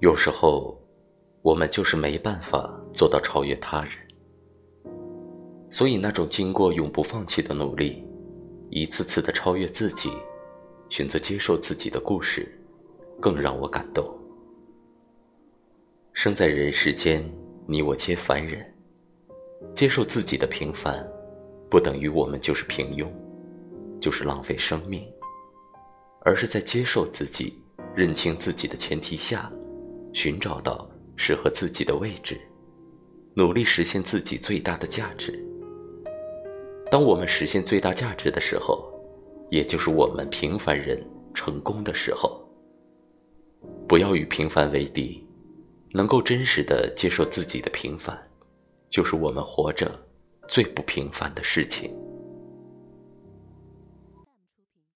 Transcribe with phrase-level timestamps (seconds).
[0.00, 0.78] 有时候，
[1.40, 3.92] 我们就是没办法做到超越他人，
[5.70, 8.06] 所以那种经过永不放弃的努力，
[8.70, 10.10] 一次次的超越自己，
[10.88, 12.46] 选择接受自己的故事，
[13.20, 14.04] 更让我感动。
[16.12, 17.24] 生在人世间，
[17.66, 18.74] 你我皆凡人，
[19.74, 21.08] 接受自己的平凡，
[21.70, 23.08] 不等于我们就是平庸，
[24.00, 25.10] 就是浪费生命，
[26.24, 27.62] 而是在接受自己、
[27.94, 29.50] 认清自己的前提下。
[30.12, 32.40] 寻找到适合自己的位置，
[33.34, 35.36] 努力实现自己最大的价值。
[36.88, 38.88] 当我们实现最大价值的时候，
[39.50, 42.40] 也就是我们平凡人成功的时候。
[43.88, 45.26] 不要与平凡为敌，
[45.90, 48.16] 能够真实的接受自己的平凡，
[48.88, 49.90] 就是我们活着
[50.46, 51.92] 最不平凡的事情。